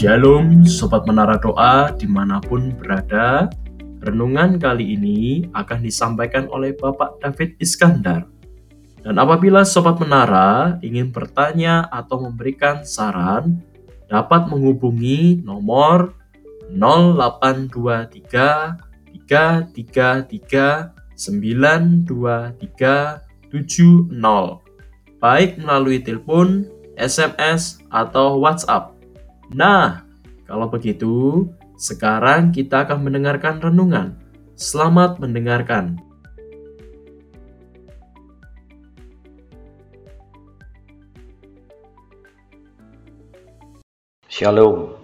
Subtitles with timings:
[0.00, 3.52] Shalom Sobat Menara Doa di mana pun berada.
[4.00, 8.24] Renungan kali ini akan disampaikan oleh Bapak David Iskandar.
[9.04, 13.60] Dan apabila Sobat Menara ingin bertanya atau memberikan saran
[14.08, 16.16] Dapat menghubungi nomor
[16.72, 18.80] 0823
[19.28, 22.56] 333 923
[23.52, 24.16] 70
[25.20, 26.64] baik melalui telepon,
[26.96, 28.99] SMS, atau WhatsApp.
[29.50, 30.06] Nah,
[30.46, 34.14] kalau begitu, sekarang kita akan mendengarkan renungan.
[34.54, 35.98] Selamat mendengarkan.
[44.30, 44.94] Shalom,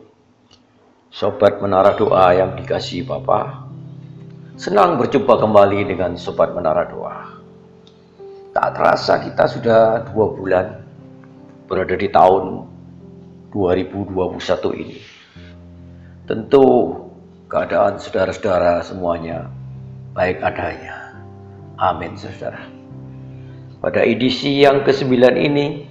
[1.10, 3.66] Sobat Menara Doa yang dikasih Bapak.
[4.54, 7.34] Senang berjumpa kembali dengan Sobat Menara Doa.
[8.54, 10.66] Tak terasa kita sudah dua bulan
[11.66, 12.75] berada di tahun
[13.56, 15.00] 2021 ini.
[16.28, 16.92] Tentu
[17.48, 19.48] keadaan saudara-saudara semuanya
[20.12, 21.16] baik adanya.
[21.80, 22.60] Amin saudara.
[23.80, 25.88] Pada edisi yang ke-9 ini,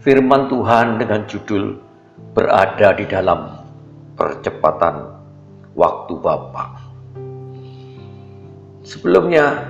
[0.00, 1.76] firman Tuhan dengan judul
[2.32, 3.60] berada di dalam
[4.16, 5.20] percepatan
[5.76, 6.70] waktu Bapak.
[8.88, 9.66] Sebelumnya,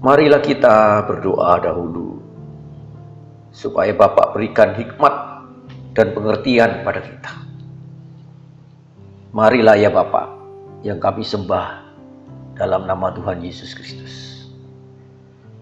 [0.00, 2.22] marilah kita berdoa dahulu
[3.52, 5.27] supaya Bapak berikan hikmat
[5.98, 7.32] dan pengertian pada kita.
[9.34, 10.30] Marilah ya Bapak
[10.86, 11.82] yang kami sembah
[12.54, 14.14] dalam nama Tuhan Yesus Kristus.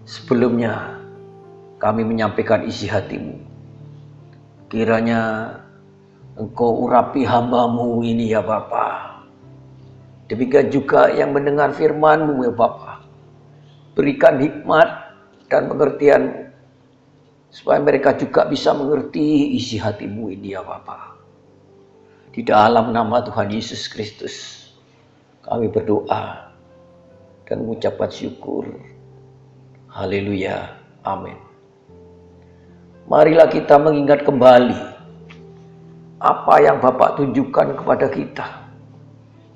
[0.05, 1.01] Sebelumnya
[1.81, 3.41] kami menyampaikan isi hatimu.
[4.69, 5.51] Kiranya
[6.37, 9.07] engkau urapi hambamu ini ya Bapak
[10.27, 12.99] Demikian juga yang mendengar firman-Mu ya Bapa.
[13.95, 14.87] Berikan hikmat
[15.47, 16.46] dan pengertian
[17.51, 21.15] supaya mereka juga bisa mengerti isi hatimu ini ya Bapa.
[22.31, 24.67] Di dalam nama Tuhan Yesus Kristus
[25.41, 26.53] kami berdoa
[27.47, 28.67] dan mengucapkan syukur.
[29.87, 30.75] Haleluya.
[31.07, 31.39] Amin.
[33.07, 34.75] Marilah kita mengingat kembali
[36.19, 38.67] apa yang Bapak tunjukkan kepada kita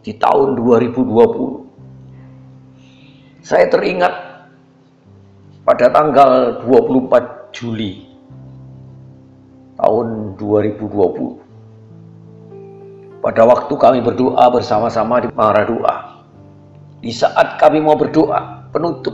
[0.07, 3.43] di tahun 2020.
[3.43, 4.15] Saya teringat
[5.67, 8.07] pada tanggal 24 Juli
[9.77, 13.21] tahun 2020.
[13.21, 16.25] Pada waktu kami berdoa bersama-sama di para doa.
[17.01, 19.13] Di saat kami mau berdoa penutup,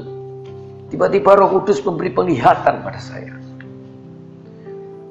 [0.91, 3.33] tiba-tiba Roh Kudus memberi penglihatan pada saya.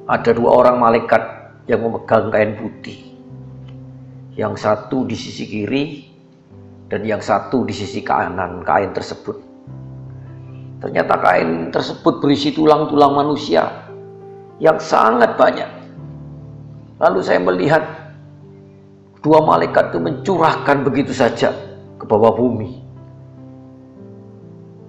[0.07, 1.23] Ada dua orang malaikat
[1.67, 3.17] yang memegang kain putih
[4.37, 5.85] yang satu di sisi kiri
[6.93, 9.41] dan yang satu di sisi kanan kain tersebut.
[10.77, 13.65] Ternyata kain tersebut berisi tulang-tulang manusia
[14.61, 15.71] yang sangat banyak.
[17.01, 17.85] Lalu saya melihat
[19.25, 21.53] dua malaikat itu mencurahkan begitu saja
[21.97, 22.85] ke bawah bumi.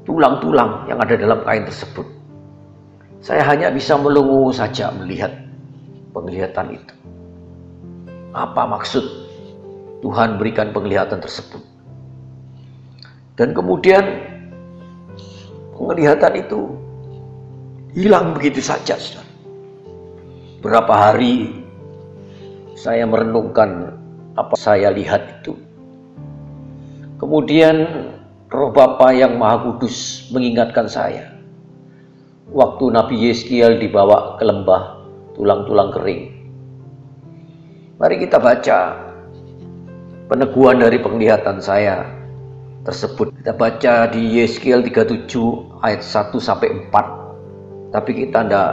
[0.03, 2.08] Tulang-tulang yang ada dalam kain tersebut.
[3.19, 5.36] Saya hanya bisa melungu saja melihat
[6.16, 6.94] penglihatan itu.
[8.31, 9.04] Apa maksud
[10.00, 11.59] Tuhan berikan penglihatan tersebut.
[13.36, 14.26] Dan kemudian
[15.77, 16.73] penglihatan itu
[17.93, 18.97] hilang begitu saja.
[18.97, 19.25] Saudara.
[20.65, 21.53] Berapa hari
[22.73, 23.93] saya merenungkan
[24.33, 25.53] apa saya lihat itu.
[27.17, 27.85] Kemudian
[28.49, 31.33] roh Bapa yang Maha Kudus mengingatkan saya.
[32.47, 34.97] Waktu Nabi Yeskiel dibawa ke lembah
[35.35, 36.31] tulang-tulang kering.
[37.97, 38.79] Mari kita baca
[40.29, 42.16] peneguhan dari penglihatan saya
[42.88, 43.36] tersebut.
[43.44, 45.28] Kita baca di Yeskiel 37
[45.84, 47.92] ayat 1 sampai 4.
[47.92, 48.72] Tapi kita tidak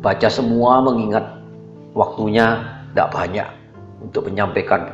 [0.00, 1.44] baca semua mengingat
[1.92, 3.48] waktunya tidak banyak
[4.00, 4.88] untuk menyampaikan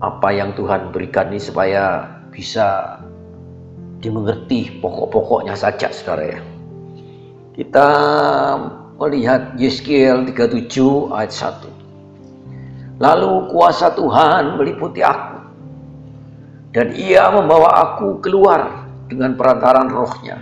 [0.00, 2.96] apa yang Tuhan berikan ini supaya bisa
[4.00, 6.40] dimengerti pokok-pokoknya saja saudara ya.
[7.52, 7.88] Kita
[8.96, 13.02] melihat Yeskiel 37 ayat 1.
[13.02, 15.27] Lalu kuasa Tuhan meliputi aku
[16.76, 20.36] dan ia membawa aku keluar dengan perantaran rohnya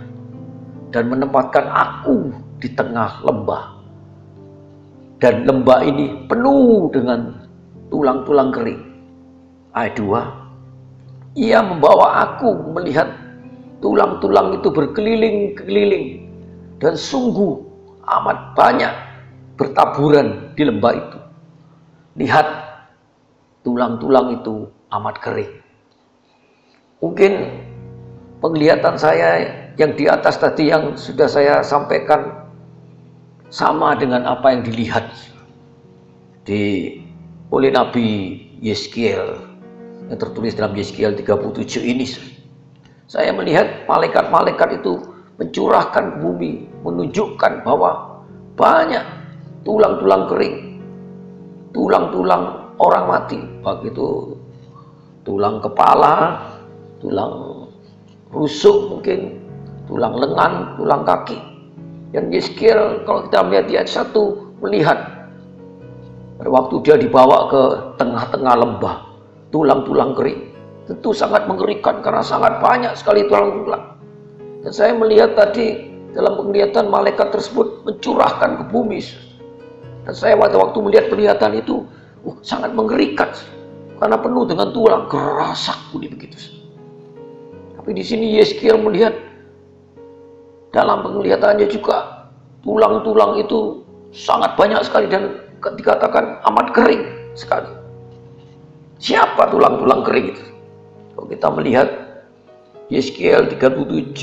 [0.91, 3.79] dan menempatkan aku di tengah lembah.
[5.17, 7.33] Dan lembah ini penuh dengan
[7.89, 8.81] tulang-tulang kering.
[9.73, 11.41] Ayat 2.
[11.41, 13.09] Ia membawa aku melihat
[13.81, 16.05] tulang-tulang itu berkeliling-keliling
[16.77, 17.61] dan sungguh
[18.05, 18.93] amat banyak
[19.57, 21.19] bertaburan di lembah itu.
[22.21, 22.47] Lihat
[23.65, 25.66] tulang-tulang itu amat kering.
[26.97, 27.61] Mungkin
[28.41, 29.45] penglihatan saya
[29.77, 32.49] yang di atas tadi yang sudah saya sampaikan
[33.53, 35.05] sama dengan apa yang dilihat
[36.43, 36.97] di
[37.53, 39.37] oleh Nabi Yeskiel
[40.09, 42.07] yang tertulis dalam Yeskiel 37 ini.
[43.07, 44.99] Saya melihat malaikat-malaikat itu
[45.37, 48.25] mencurahkan bumi, menunjukkan bahwa
[48.57, 49.05] banyak
[49.63, 50.81] tulang-tulang kering,
[51.71, 54.35] tulang-tulang orang mati, baik itu
[55.23, 56.41] tulang kepala,
[57.03, 57.67] tulang
[58.33, 59.41] rusuk mungkin,
[59.87, 61.39] tulang lengan, tulang kaki.
[62.15, 64.99] Dan Yeskiel kalau kita melihat di ayat 1 melihat
[66.37, 67.63] pada waktu dia dibawa ke
[67.97, 68.95] tengah-tengah lembah,
[69.49, 70.53] tulang-tulang kering.
[70.87, 73.99] Tentu sangat mengerikan karena sangat banyak sekali tulang-tulang.
[74.63, 79.03] Dan saya melihat tadi dalam penglihatan malaikat tersebut mencurahkan ke bumi.
[80.07, 81.83] Dan saya pada waktu melihat penglihatan itu
[82.23, 83.27] uh, sangat mengerikan
[83.99, 86.56] karena penuh dengan tulang gerasak bunyi begitu.
[87.87, 89.15] Tapi di sini Yeskiel melihat
[90.75, 92.27] dalam penglihatannya juga
[92.59, 93.79] tulang-tulang itu
[94.11, 97.71] sangat banyak sekali dan dikatakan amat kering sekali.
[98.99, 100.43] Siapa tulang-tulang kering itu?
[101.15, 101.87] Kalau kita melihat
[102.91, 104.19] Yeskiel 37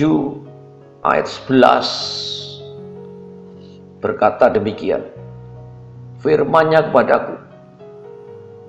[1.00, 2.69] ayat 11
[4.05, 5.08] berkata demikian.
[6.20, 7.32] Firmannya kepadaku,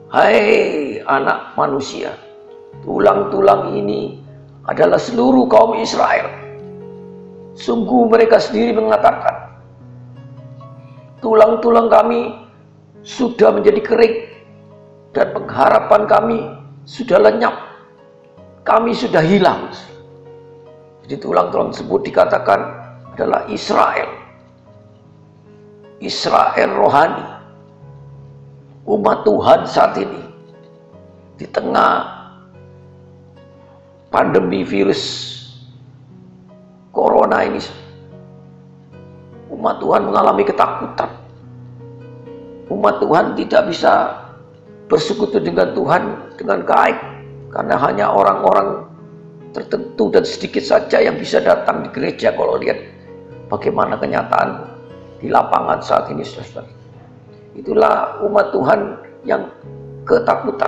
[0.08, 2.16] Hai anak manusia,
[2.88, 4.24] tulang-tulang ini
[4.66, 6.30] adalah seluruh kaum Israel.
[7.56, 9.56] Sungguh mereka sendiri mengatakan,
[11.24, 12.36] tulang-tulang kami
[13.06, 14.18] sudah menjadi kering
[15.16, 16.40] dan pengharapan kami
[16.84, 17.66] sudah lenyap
[18.66, 19.70] kami sudah hilang.
[21.06, 22.60] Jadi tulang-tulang tersebut dikatakan
[23.14, 24.10] adalah Israel.
[26.02, 27.26] Israel rohani.
[28.90, 30.26] Umat Tuhan saat ini.
[31.38, 32.10] Di tengah
[34.16, 35.04] pandemi virus
[36.96, 37.60] corona ini.
[39.52, 41.12] Umat Tuhan mengalami ketakutan.
[42.72, 44.24] Umat Tuhan tidak bisa
[44.88, 46.98] bersekutu dengan Tuhan dengan baik
[47.52, 48.88] karena hanya orang-orang
[49.52, 52.80] tertentu dan sedikit saja yang bisa datang di gereja kalau lihat
[53.52, 54.64] bagaimana kenyataan
[55.20, 56.64] di lapangan saat ini saudara.
[57.52, 58.80] Itulah umat Tuhan
[59.28, 59.44] yang
[60.08, 60.65] ketakutan.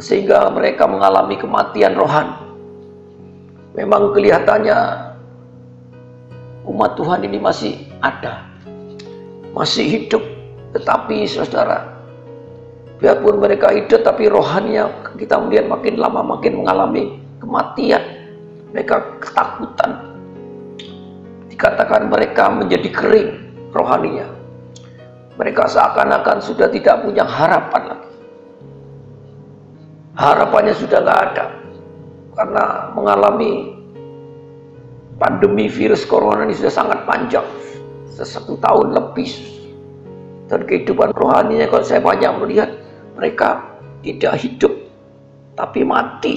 [0.00, 2.48] Sehingga mereka mengalami kematian rohani.
[3.76, 4.78] Memang kelihatannya
[6.66, 8.48] umat Tuhan ini masih ada.
[9.52, 10.24] Masih hidup.
[10.70, 12.00] Tetapi saudara,
[13.00, 18.04] Biarpun mereka hidup tapi rohaninya kita melihat makin lama makin mengalami kematian.
[18.76, 20.20] Mereka ketakutan.
[21.48, 23.30] Dikatakan mereka menjadi kering
[23.72, 24.28] rohaninya.
[25.40, 27.99] Mereka seakan-akan sudah tidak punya harapan.
[30.20, 31.44] Harapannya sudah nggak ada.
[32.36, 33.72] Karena mengalami
[35.16, 37.48] pandemi virus corona ini sudah sangat panjang.
[38.12, 39.32] Satu tahun lebih.
[40.52, 42.68] Dan kehidupan rohaninya kalau saya banyak melihat
[43.16, 43.64] mereka
[44.04, 44.76] tidak hidup
[45.56, 46.36] tapi mati.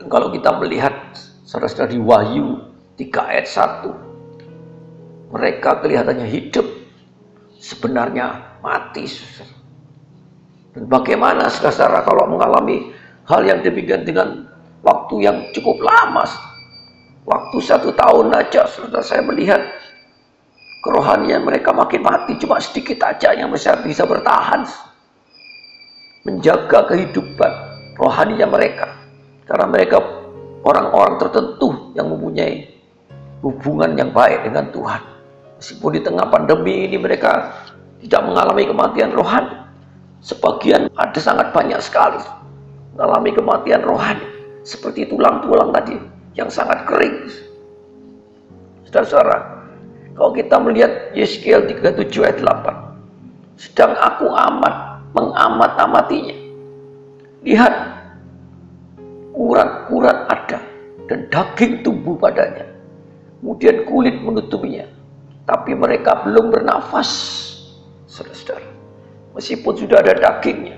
[0.00, 1.12] Dan kalau kita melihat
[1.44, 2.56] saudara-saudara di Wahyu
[2.96, 4.08] 3 ayat 1
[5.28, 6.64] mereka kelihatannya hidup
[7.60, 9.04] sebenarnya mati.
[9.04, 9.57] Dan
[10.86, 12.94] bagaimana saudara kalau mengalami
[13.26, 14.46] hal yang demikian dengan
[14.86, 16.24] waktu yang cukup lama.
[17.28, 19.60] Waktu satu tahun aja saudara saya melihat
[20.80, 24.64] kerohanian mereka makin mati cuma sedikit aja yang bisa bisa bertahan
[26.24, 27.52] menjaga kehidupan
[28.00, 28.88] rohaninya mereka.
[29.44, 30.00] Karena mereka
[30.64, 32.68] orang-orang tertentu yang mempunyai
[33.44, 35.02] hubungan yang baik dengan Tuhan.
[35.58, 37.50] Meskipun di tengah pandemi ini mereka
[38.00, 39.67] tidak mengalami kematian rohani.
[40.18, 42.18] Sebagian ada sangat banyak sekali
[42.98, 44.26] mengalami kematian rohani.
[44.66, 45.96] Seperti tulang-tulang tadi
[46.36, 47.30] yang sangat kering.
[48.84, 49.38] Saudara-saudara,
[50.18, 53.58] kalau kita melihat Yeskiel 37 ayat 8.
[53.58, 54.74] Sedang aku amat
[55.14, 56.36] mengamat-amatinya.
[57.46, 57.74] Lihat,
[59.34, 60.58] urat-urat ada
[61.06, 62.66] dan daging tumbuh padanya.
[63.40, 64.84] Kemudian kulit menutupinya.
[65.48, 67.08] Tapi mereka belum bernafas,
[68.04, 68.67] saudara-saudara.
[69.38, 70.74] Meskipun sudah ada dagingnya,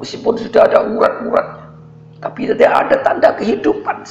[0.00, 1.68] meskipun sudah ada urat-uratnya,
[2.24, 4.08] tapi tidak ada tanda kehidupan,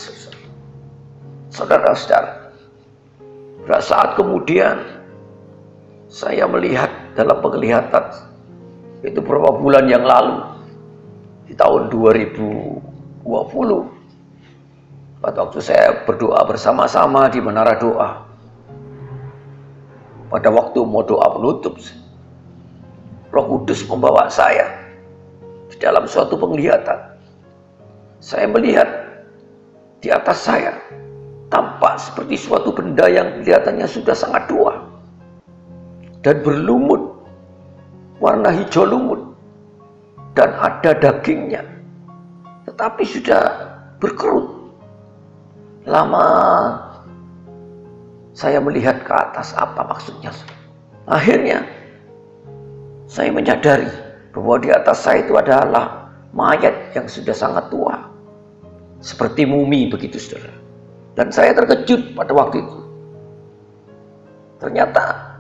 [1.49, 2.53] saudara-saudara.
[3.65, 5.01] Pada saat kemudian
[6.05, 8.03] saya melihat dalam penglihatan
[9.01, 10.43] itu beberapa bulan yang lalu
[11.49, 13.25] di tahun 2020
[15.21, 18.27] pada waktu saya berdoa bersama-sama di menara doa
[20.29, 21.79] pada waktu mau doa penutup
[23.31, 24.67] Roh Kudus membawa saya
[25.71, 26.99] di dalam suatu penglihatan
[28.19, 28.87] saya melihat
[30.03, 30.75] di atas saya
[31.49, 34.83] tampak seperti suatu benda yang kelihatannya sudah sangat tua
[36.21, 37.01] dan berlumut
[38.21, 39.31] warna hijau lumut
[40.37, 41.65] dan ada dagingnya,
[42.69, 43.41] tetapi sudah
[43.99, 44.47] berkerut.
[45.89, 46.25] Lama
[48.37, 50.29] saya melihat ke atas apa maksudnya.
[51.09, 51.65] Akhirnya
[53.11, 53.91] saya menyadari
[54.31, 58.07] bahwa di atas saya itu adalah mayat yang sudah sangat tua.
[59.03, 60.55] Seperti mumi begitu saudara.
[61.19, 62.79] Dan saya terkejut pada waktu itu.
[64.63, 65.35] Ternyata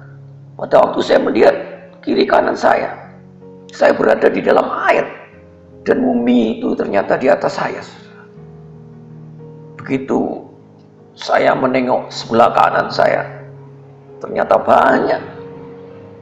[0.59, 1.55] pada waktu saya melihat
[2.03, 2.91] kiri kanan saya,
[3.71, 5.07] saya berada di dalam air.
[5.87, 7.79] Dan mumi itu ternyata di atas saya.
[9.79, 10.43] Begitu
[11.15, 13.23] saya menengok sebelah kanan saya,
[14.19, 15.30] ternyata banyak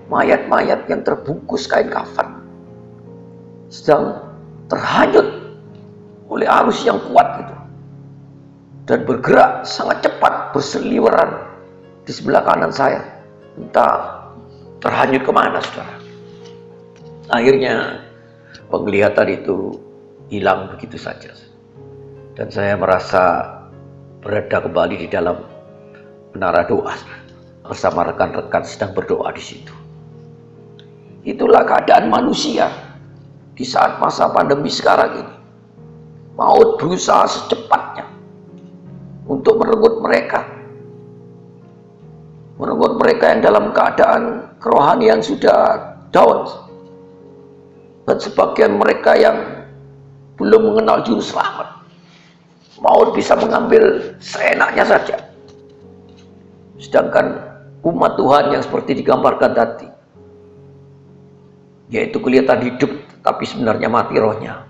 [0.09, 2.41] mayat-mayat yang terbungkus kain kafan.
[3.69, 4.17] Sedang
[4.67, 5.25] terhanyut
[6.29, 7.55] oleh arus yang kuat itu
[8.89, 11.45] dan bergerak sangat cepat berseliweran
[12.03, 13.05] di sebelah kanan saya.
[13.53, 14.25] Entah
[14.81, 15.95] terhanyut ke mana saudara.
[17.29, 18.01] Akhirnya
[18.73, 19.77] penglihatan itu
[20.29, 21.33] hilang begitu saja
[22.37, 23.49] dan saya merasa
[24.21, 25.43] berada kembali di dalam
[26.31, 26.93] menara doa
[27.65, 29.73] bersama rekan-rekan sedang berdoa di situ
[31.27, 32.71] itulah keadaan manusia
[33.55, 35.35] di saat masa pandemi sekarang ini
[36.39, 38.07] maut berusaha secepatnya
[39.27, 40.47] untuk merenggut mereka.
[42.55, 46.47] Merenggut mereka yang dalam keadaan kerohanian sudah down.
[48.07, 49.37] Dan sebagian mereka yang
[50.41, 51.85] belum mengenal juru selamat.
[52.81, 55.17] Maut bisa mengambil seenaknya saja.
[56.81, 57.37] Sedangkan
[57.85, 59.87] umat Tuhan yang seperti digambarkan tadi.
[61.89, 62.91] Yaitu kelihatan hidup
[63.25, 64.65] tapi sebenarnya mati rohnya.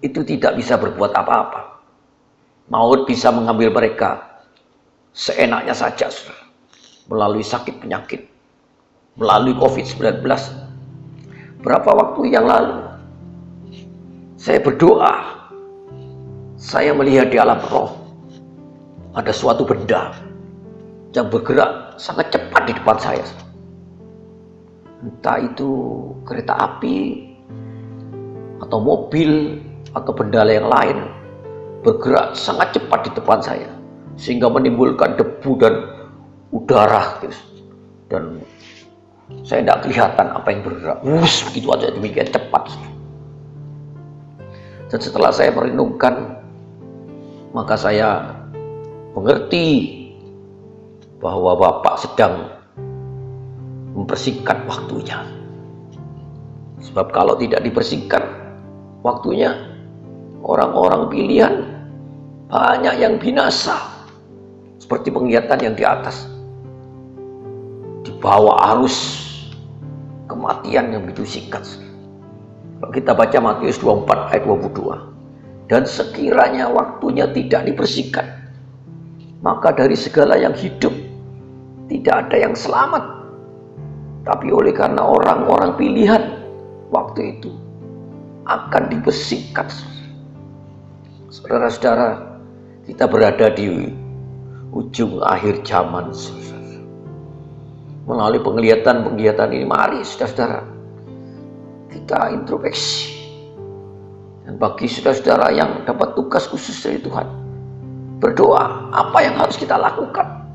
[0.00, 1.80] Itu tidak bisa berbuat apa-apa.
[2.68, 4.40] Maut bisa mengambil mereka
[5.16, 6.44] seenaknya saja, saudara.
[7.08, 8.28] Melalui sakit penyakit.
[9.16, 10.22] Melalui COVID-19.
[11.64, 12.86] Berapa waktu yang lalu,
[14.38, 15.14] saya berdoa.
[16.54, 17.96] Saya melihat di alam roh.
[19.18, 20.14] Ada suatu benda
[21.16, 23.26] yang bergerak sangat cepat di depan saya.
[24.98, 25.70] Entah itu
[26.26, 27.28] kereta api,
[28.58, 29.62] atau mobil,
[29.94, 30.98] atau benda yang lain
[31.82, 33.70] bergerak sangat cepat di depan saya
[34.18, 35.74] sehingga menimbulkan debu dan
[36.50, 37.38] udara gitu.
[38.10, 38.42] dan
[39.44, 42.64] saya tidak kelihatan apa yang bergerak Wus, begitu aja demikian cepat
[44.90, 46.40] dan setelah saya merenungkan
[47.54, 48.34] maka saya
[49.14, 49.96] mengerti
[51.22, 52.57] bahwa Bapak sedang
[53.98, 55.26] mempersingkat waktunya.
[56.78, 58.22] Sebab kalau tidak dipersingkat
[59.02, 59.58] waktunya
[60.46, 61.66] orang-orang pilihan
[62.46, 63.74] banyak yang binasa
[64.78, 66.30] seperti penglihatan yang di atas.
[68.06, 69.18] Di bawah arus
[70.30, 71.66] kematian yang begitu singkat.
[72.78, 78.38] Kalau kita baca Matius 24 ayat 22 dan sekiranya waktunya tidak dibersihkan
[79.42, 80.94] maka dari segala yang hidup
[81.90, 83.17] tidak ada yang selamat
[84.28, 86.20] tapi oleh karena orang-orang pilihan
[86.92, 87.48] waktu itu
[88.44, 89.64] akan dibersihkan
[91.28, 92.40] Saudara-saudara,
[92.88, 93.88] kita berada di
[94.72, 96.12] ujung akhir zaman.
[98.08, 100.64] Melalui penglihatan-penglihatan ini, mari saudara-saudara,
[101.92, 103.12] kita introspeksi.
[104.48, 107.28] Dan bagi saudara-saudara yang dapat tugas khusus dari Tuhan,
[108.24, 110.48] berdoa apa yang harus kita lakukan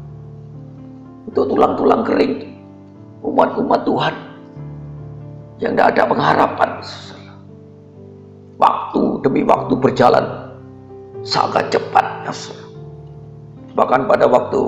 [1.30, 2.52] untuk tulang-tulang kering
[3.24, 4.15] umat-umat Tuhan
[5.63, 6.70] yang tidak ada pengharapan.
[8.60, 10.25] Waktu demi waktu berjalan
[11.24, 12.30] sangat cepat.
[13.74, 14.62] Bahkan pada waktu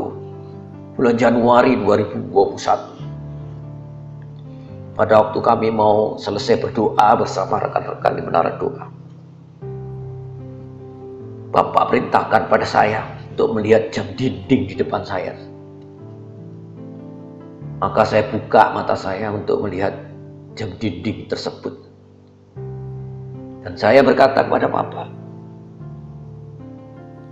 [0.98, 2.96] bulan Januari 2021
[4.96, 8.88] pada waktu kami mau selesai berdoa bersama rekan-rekan di menara doa.
[11.52, 13.04] Bapak perintahkan pada saya
[13.36, 15.36] untuk melihat jam dinding di depan saya.
[17.86, 19.94] Maka saya buka mata saya untuk melihat
[20.58, 21.86] jam dinding tersebut.
[23.62, 25.06] Dan saya berkata kepada Bapak,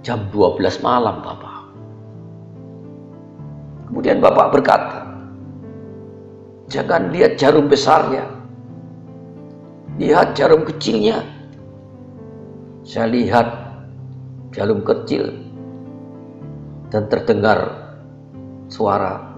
[0.05, 1.73] jam 12 malam Bapak.
[3.89, 5.09] Kemudian Bapak berkata,
[6.69, 8.29] jangan lihat jarum besarnya,
[9.97, 11.25] lihat jarum kecilnya.
[12.85, 13.49] Saya lihat
[14.53, 15.33] jarum kecil
[16.93, 17.89] dan terdengar
[18.69, 19.32] suara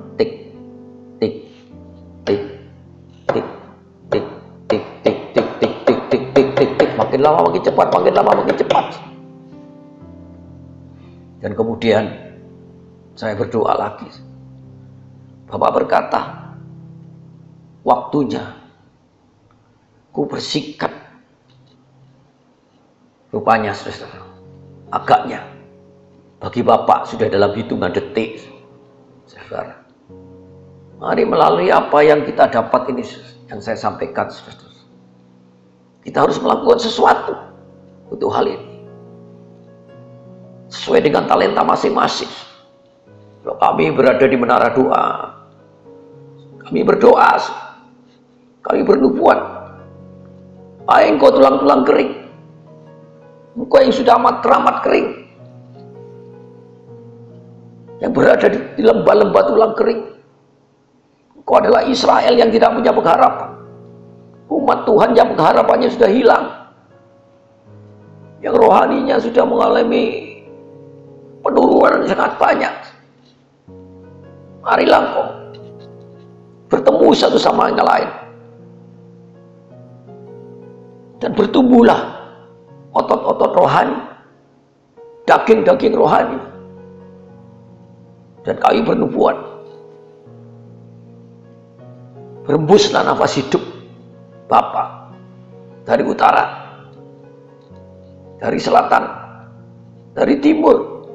[7.56, 8.86] makin cepat makin lama makin cepat
[11.40, 12.04] dan kemudian
[13.16, 14.12] saya berdoa lagi.
[15.48, 16.52] Bapak berkata,
[17.86, 18.44] waktunya
[20.12, 20.92] ku bersikap.
[23.32, 24.26] Rupanya, saudara,
[24.92, 25.44] agaknya
[26.42, 28.42] bagi Bapak sudah dalam hitungan detik,
[29.28, 29.80] saudara.
[30.98, 33.04] Mari melalui apa yang kita dapat ini,
[33.48, 34.75] yang saya sampaikan, saudara.
[36.06, 37.34] Kita harus melakukan sesuatu
[38.14, 38.78] untuk hal ini.
[40.70, 42.30] Sesuai dengan talenta masing-masing.
[43.42, 45.34] Kalau kami berada di menara doa,
[46.62, 47.42] kami berdoa,
[48.62, 49.40] kami bernubuat.
[50.86, 52.12] Hai engkau tulang-tulang kering.
[53.58, 55.10] Engkau yang sudah amat teramat kering.
[57.98, 60.02] Yang berada di lembah-lembah tulang kering.
[61.42, 63.55] Engkau adalah Israel yang tidak punya pengharapan.
[64.46, 66.46] Umat Tuhan yang pengharapannya sudah hilang.
[68.46, 70.06] Yang rohaninya sudah mengalami
[71.42, 72.74] penurunan sangat banyak.
[74.62, 75.26] Marilah engkau
[76.70, 78.10] bertemu satu sama yang lain.
[81.22, 82.02] Dan bertumbuhlah
[82.94, 83.98] otot-otot rohani,
[85.26, 86.38] daging-daging rohani.
[88.46, 89.38] Dan kami bernubuat.
[92.46, 93.75] Berembuslah nafas hidup
[94.46, 95.10] Bapa
[95.86, 96.44] dari utara,
[98.38, 99.04] dari selatan,
[100.14, 101.06] dari timur,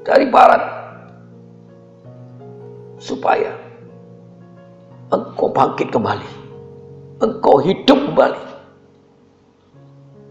[0.00, 0.62] dari barat,
[3.00, 3.52] supaya
[5.12, 6.30] engkau bangkit kembali.
[7.20, 8.44] Engkau hidup kembali.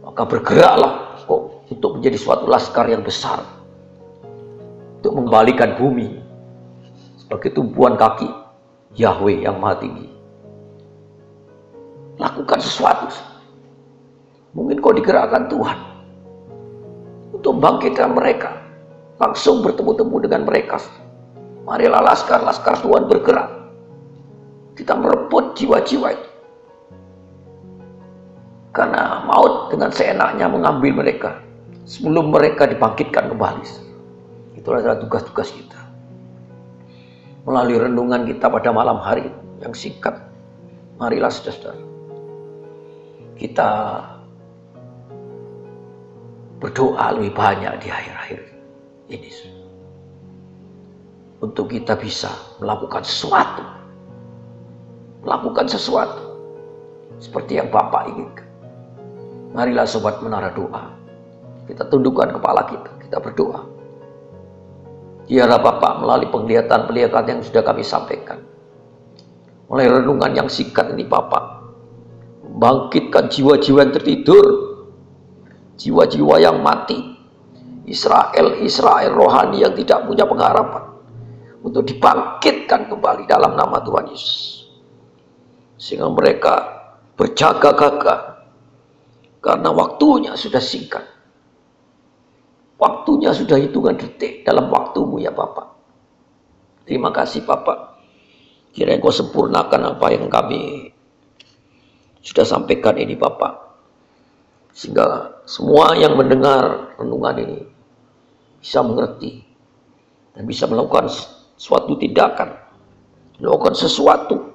[0.10, 3.46] Maka bergeraklah engkau untuk menjadi suatu laskar yang besar.
[5.00, 6.18] Untuk mengembalikan bumi
[7.15, 8.27] sebagai tumpuan kaki
[8.98, 10.18] Yahweh yang maha tinggi.
[12.19, 13.07] Lakukan sesuatu.
[14.51, 15.77] Mungkin kau digerakkan Tuhan
[17.31, 18.59] untuk membangkitkan mereka.
[19.19, 20.79] Langsung bertemu-temu dengan mereka.
[21.63, 23.59] Marilah laskar-laskar Tuhan bergerak
[24.79, 26.29] kita merebut jiwa-jiwa itu.
[28.72, 31.44] Karena maut dengan seenaknya mengambil mereka
[31.83, 33.67] sebelum mereka dibangkitkan kembali.
[34.55, 35.79] Itulah adalah tugas-tugas kita.
[37.44, 39.27] Melalui renungan kita pada malam hari
[39.59, 40.15] yang singkat,
[40.96, 41.88] marilah saudara
[43.39, 44.03] kita
[46.59, 48.41] berdoa lebih banyak di akhir-akhir
[49.09, 49.31] ini
[51.39, 52.27] untuk kita bisa
[52.59, 53.79] melakukan sesuatu
[55.23, 56.29] melakukan sesuatu
[57.19, 58.47] seperti yang Bapak inginkan.
[59.51, 60.93] Marilah sobat menara doa.
[61.67, 63.61] Kita tundukkan kepala kita, kita berdoa.
[65.29, 68.41] Biarlah Bapak melalui penglihatan-penglihatan yang sudah kami sampaikan.
[69.69, 71.58] Mulai renungan yang singkat ini Bapak.
[72.59, 74.45] Bangkitkan jiwa-jiwa yang tertidur.
[75.79, 77.15] Jiwa-jiwa yang mati.
[77.87, 80.83] Israel, Israel rohani yang tidak punya pengharapan.
[81.63, 84.59] Untuk dibangkitkan kembali dalam nama Tuhan Yesus
[85.79, 86.53] sehingga mereka
[87.15, 88.43] berjaga-jaga
[89.39, 91.07] karena waktunya sudah singkat.
[92.75, 95.67] Waktunya sudah hitungan detik dalam waktumu ya Bapak.
[96.83, 98.03] Terima kasih Bapak.
[98.75, 100.91] Kira kau sempurnakan apa yang kami
[102.29, 103.74] sudah sampaikan ini Bapak.
[104.70, 107.59] Sehingga semua yang mendengar renungan ini
[108.61, 109.42] bisa mengerti
[110.37, 111.09] dan bisa melakukan
[111.57, 112.53] suatu tindakan,
[113.42, 114.53] melakukan sesuatu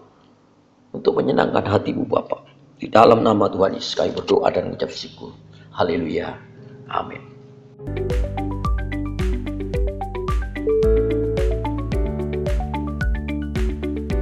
[0.94, 2.46] untuk menyenangkan hatimu Bapak.
[2.78, 5.34] Di dalam nama Tuhan Yesus kami berdoa dan mengucap syukur.
[5.74, 6.30] Haleluya.
[6.86, 7.22] Amin.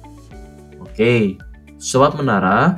[0.78, 1.42] Oke,
[1.82, 2.78] Sobat Menara,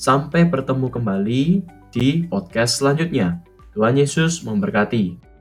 [0.00, 3.38] sampai bertemu kembali di podcast selanjutnya.
[3.70, 5.33] Tuhan Yesus memberkati.